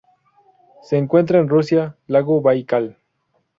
Se 0.81 0.97
encuentra 0.97 1.37
en 1.37 1.47
Rusia: 1.47 1.95
lago 2.07 2.41
Baikal. 2.41 2.97